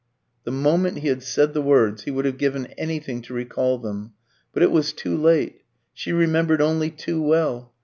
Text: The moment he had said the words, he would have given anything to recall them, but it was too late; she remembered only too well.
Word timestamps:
The 0.45 0.51
moment 0.51 0.97
he 0.97 1.09
had 1.09 1.21
said 1.21 1.53
the 1.53 1.61
words, 1.61 2.05
he 2.05 2.09
would 2.09 2.25
have 2.25 2.39
given 2.39 2.65
anything 2.75 3.21
to 3.21 3.35
recall 3.35 3.77
them, 3.77 4.13
but 4.51 4.63
it 4.63 4.71
was 4.71 4.93
too 4.93 5.15
late; 5.15 5.61
she 5.93 6.11
remembered 6.11 6.59
only 6.59 6.89
too 6.89 7.21
well. 7.21 7.71